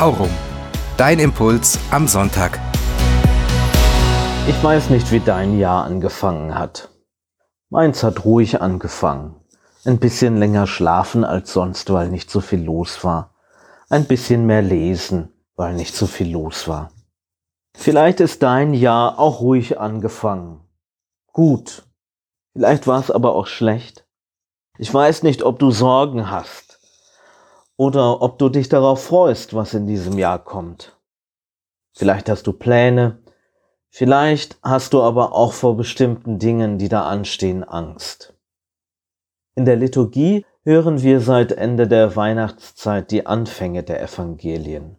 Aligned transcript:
Aurum. 0.00 0.30
Dein 0.96 1.18
Impuls 1.18 1.78
am 1.90 2.08
Sonntag. 2.08 2.58
Ich 4.48 4.64
weiß 4.64 4.88
nicht, 4.88 5.12
wie 5.12 5.20
dein 5.20 5.58
Jahr 5.58 5.84
angefangen 5.84 6.58
hat. 6.58 6.88
Meins 7.68 8.02
hat 8.02 8.24
ruhig 8.24 8.62
angefangen. 8.62 9.34
Ein 9.84 9.98
bisschen 9.98 10.38
länger 10.38 10.66
schlafen 10.66 11.22
als 11.22 11.52
sonst, 11.52 11.92
weil 11.92 12.08
nicht 12.08 12.30
so 12.30 12.40
viel 12.40 12.62
los 12.62 13.04
war. 13.04 13.34
Ein 13.90 14.06
bisschen 14.06 14.46
mehr 14.46 14.62
lesen, 14.62 15.34
weil 15.54 15.74
nicht 15.74 15.94
so 15.94 16.06
viel 16.06 16.32
los 16.32 16.66
war. 16.66 16.92
Vielleicht 17.76 18.20
ist 18.20 18.42
dein 18.42 18.72
Jahr 18.72 19.18
auch 19.18 19.42
ruhig 19.42 19.78
angefangen. 19.78 20.62
Gut. 21.26 21.82
Vielleicht 22.54 22.86
war 22.86 23.00
es 23.00 23.10
aber 23.10 23.34
auch 23.34 23.46
schlecht. 23.46 24.06
Ich 24.78 24.94
weiß 24.94 25.24
nicht, 25.24 25.42
ob 25.42 25.58
du 25.58 25.70
Sorgen 25.70 26.30
hast 26.30 26.69
oder 27.80 28.20
ob 28.20 28.38
du 28.38 28.50
dich 28.50 28.68
darauf 28.68 29.04
freust, 29.04 29.54
was 29.54 29.72
in 29.72 29.86
diesem 29.86 30.18
Jahr 30.18 30.38
kommt. 30.38 31.00
Vielleicht 31.96 32.28
hast 32.28 32.46
du 32.46 32.52
Pläne, 32.52 33.22
vielleicht 33.88 34.58
hast 34.62 34.92
du 34.92 35.00
aber 35.00 35.32
auch 35.32 35.54
vor 35.54 35.78
bestimmten 35.78 36.38
Dingen, 36.38 36.76
die 36.76 36.90
da 36.90 37.04
anstehen, 37.04 37.64
Angst. 37.64 38.34
In 39.54 39.64
der 39.64 39.76
Liturgie 39.76 40.44
hören 40.62 41.00
wir 41.00 41.22
seit 41.22 41.52
Ende 41.52 41.88
der 41.88 42.16
Weihnachtszeit 42.16 43.10
die 43.10 43.24
Anfänge 43.24 43.82
der 43.82 44.02
Evangelien. 44.02 44.98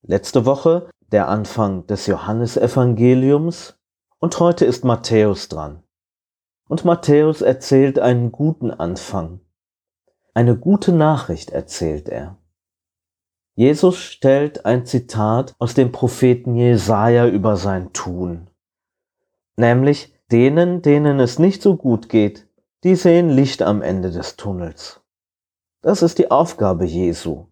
Letzte 0.00 0.46
Woche 0.46 0.88
der 1.12 1.28
Anfang 1.28 1.86
des 1.88 2.06
Johannesevangeliums 2.06 3.78
und 4.18 4.40
heute 4.40 4.64
ist 4.64 4.82
Matthäus 4.82 5.50
dran. 5.50 5.82
Und 6.70 6.86
Matthäus 6.86 7.42
erzählt 7.42 7.98
einen 7.98 8.32
guten 8.32 8.70
Anfang, 8.70 9.40
eine 10.34 10.56
gute 10.56 10.92
Nachricht 10.92 11.50
erzählt 11.50 12.08
er. 12.08 12.38
Jesus 13.54 13.98
stellt 13.98 14.66
ein 14.66 14.86
Zitat 14.86 15.56
aus 15.58 15.74
dem 15.74 15.90
Propheten 15.90 16.54
Jesaja 16.54 17.26
über 17.26 17.56
sein 17.56 17.92
Tun. 17.92 18.48
Nämlich 19.56 20.14
denen, 20.30 20.80
denen 20.80 21.18
es 21.18 21.40
nicht 21.40 21.60
so 21.60 21.76
gut 21.76 22.08
geht, 22.08 22.46
die 22.84 22.94
sehen 22.94 23.30
Licht 23.30 23.62
am 23.62 23.82
Ende 23.82 24.12
des 24.12 24.36
Tunnels. 24.36 25.00
Das 25.82 26.02
ist 26.02 26.18
die 26.18 26.30
Aufgabe 26.30 26.84
Jesu. 26.84 27.46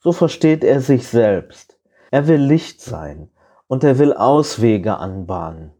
So 0.00 0.10
versteht 0.10 0.64
er 0.64 0.80
sich 0.80 1.06
selbst. 1.06 1.78
Er 2.10 2.26
will 2.26 2.40
Licht 2.40 2.80
sein 2.80 3.30
und 3.68 3.84
er 3.84 3.98
will 3.98 4.12
Auswege 4.12 4.96
anbahnen, 4.96 5.72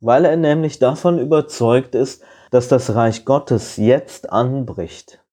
weil 0.00 0.24
er 0.24 0.36
nämlich 0.36 0.78
davon 0.78 1.18
überzeugt 1.18 1.96
ist, 1.96 2.22
dass 2.52 2.68
das 2.68 2.94
Reich 2.94 3.24
Gottes 3.24 3.76
jetzt 3.76 4.30
anbricht 4.30 5.24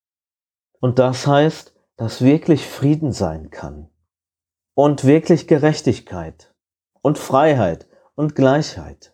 und 0.85 0.99
das 0.99 1.25
heißt, 1.25 1.73
dass 1.97 2.21
wirklich 2.21 2.67
Frieden 2.67 3.11
sein 3.11 3.49
kann. 3.49 3.89
Und 4.75 5.03
wirklich 5.03 5.47
Gerechtigkeit. 5.47 6.53
Und 7.01 7.17
Freiheit 7.17 7.87
und 8.13 8.35
Gleichheit. 8.35 9.11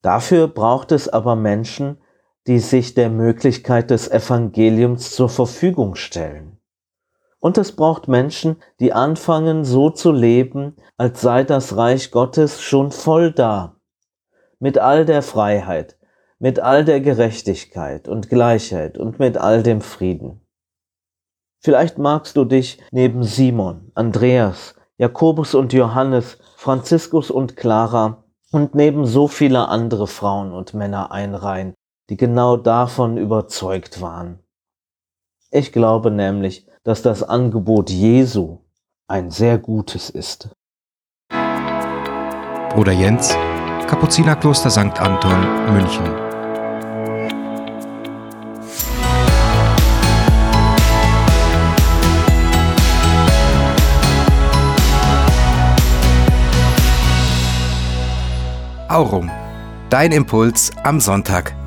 Dafür 0.00 0.48
braucht 0.48 0.90
es 0.90 1.08
aber 1.08 1.36
Menschen, 1.36 2.02
die 2.48 2.58
sich 2.58 2.94
der 2.94 3.08
Möglichkeit 3.08 3.90
des 3.92 4.10
Evangeliums 4.10 5.14
zur 5.14 5.28
Verfügung 5.28 5.94
stellen. 5.94 6.58
Und 7.38 7.56
es 7.56 7.76
braucht 7.76 8.08
Menschen, 8.08 8.56
die 8.80 8.92
anfangen 8.92 9.64
so 9.64 9.90
zu 9.90 10.10
leben, 10.10 10.74
als 10.96 11.20
sei 11.20 11.44
das 11.44 11.76
Reich 11.76 12.10
Gottes 12.10 12.60
schon 12.60 12.90
voll 12.90 13.30
da. 13.30 13.76
Mit 14.58 14.76
all 14.76 15.04
der 15.04 15.22
Freiheit, 15.22 15.96
mit 16.42 16.58
all 16.58 16.84
der 16.84 17.00
Gerechtigkeit 17.00 18.08
und 18.08 18.28
Gleichheit 18.28 18.98
und 18.98 19.20
mit 19.20 19.38
all 19.38 19.62
dem 19.62 19.80
Frieden. 19.80 20.40
Vielleicht 21.62 21.98
magst 21.98 22.36
du 22.36 22.44
dich 22.44 22.82
neben 22.90 23.22
Simon, 23.22 23.92
Andreas, 23.94 24.74
Jakobus 24.98 25.54
und 25.54 25.72
Johannes, 25.72 26.38
Franziskus 26.56 27.30
und 27.30 27.56
Clara 27.56 28.24
und 28.50 28.74
neben 28.74 29.06
so 29.06 29.28
viele 29.28 29.68
andere 29.68 30.08
Frauen 30.08 30.52
und 30.52 30.74
Männer 30.74 31.12
einreihen, 31.12 31.74
die 32.10 32.16
genau 32.16 32.56
davon 32.56 33.18
überzeugt 33.18 34.00
waren. 34.00 34.40
Ich 35.52 35.70
glaube 35.70 36.10
nämlich, 36.10 36.66
dass 36.82 37.02
das 37.02 37.22
Angebot 37.22 37.88
Jesu 37.88 38.58
ein 39.06 39.30
sehr 39.30 39.58
gutes 39.58 40.10
ist. 40.10 40.50
Bruder 42.70 42.92
Jens, 42.92 43.32
Kapuzinerkloster 43.86 44.70
St. 44.70 45.00
Anton, 45.00 45.72
München. 45.72 46.31
Aurum. 58.92 59.30
Dein 59.88 60.12
Impuls 60.12 60.70
am 60.84 61.00
Sonntag. 61.00 61.61